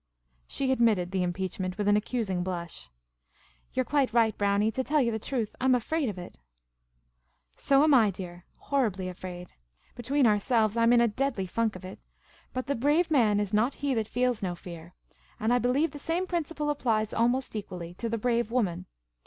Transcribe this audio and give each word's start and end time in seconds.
She 0.47 0.71
admitted 0.71 1.11
the 1.11 1.21
impeachment 1.21 1.77
with 1.77 1.87
an 1.87 1.95
accusing 1.95 2.41
blush." 2.41 2.89
You 3.73 3.81
're 3.81 3.85
quite 3.85 4.11
right, 4.11 4.35
Brownie; 4.35 4.71
to 4.71 4.83
tell 4.83 4.99
you 4.99 5.11
the 5.11 5.19
truth, 5.19 5.55
I 5.61 5.65
'm 5.65 5.75
afraid 5.75 6.09
of 6.09 6.17
it." 6.17 6.39
"So 7.55 7.83
am 7.83 7.93
I, 7.93 8.09
dear; 8.09 8.45
horribly 8.55 9.09
afraid. 9.09 9.53
Between 9.93 10.25
ourselves, 10.25 10.73
The 10.73 10.79
Mai^nificent 10.79 10.81
Maharajah 10.81 10.81
251 10.81 10.81
I 10.81 10.83
'm 10.83 10.93
in 10.93 11.01
a 11.01 11.15
deadly 11.37 11.45
funk 11.45 11.75
of 11.75 11.85
it. 11.85 11.99
But' 12.51 12.65
the 12.65 12.75
brave 12.75 13.11
man 13.11 13.39
is 13.39 13.53
not 13.53 13.75
he 13.85 13.93
that 13.93 14.07
feels 14.07 14.41
no 14.41 14.55
fear'; 14.55 14.95
and 15.39 15.53
I 15.53 15.59
believe 15.59 15.91
the 15.91 15.99
same 15.99 16.25
principle 16.25 16.71
applies 16.71 17.13
almost 17.13 17.55
equally 17.55 17.93
to 17.99 18.09
the 18.09 18.17
brave 18.17 18.49
woman. 18.49 18.87